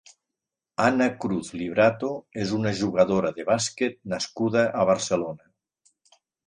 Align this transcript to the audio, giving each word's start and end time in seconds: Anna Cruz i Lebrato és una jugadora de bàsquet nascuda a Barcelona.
Anna 0.85 1.07
Cruz 1.25 1.51
i 1.51 1.59
Lebrato 1.59 2.11
és 2.45 2.55
una 2.61 2.73
jugadora 2.81 3.35
de 3.39 3.49
bàsquet 3.53 4.03
nascuda 4.17 4.69
a 4.83 4.93
Barcelona. 4.95 5.51